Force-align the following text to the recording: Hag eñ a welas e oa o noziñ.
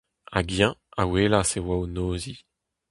Hag 0.33 0.49
eñ 0.67 0.73
a 1.01 1.03
welas 1.11 1.51
e 1.57 1.59
oa 1.63 1.75
o 1.83 1.85
noziñ. 1.95 2.39